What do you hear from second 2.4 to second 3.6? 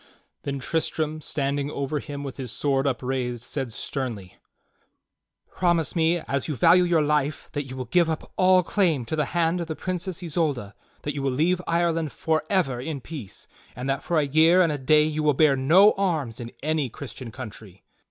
sword upraised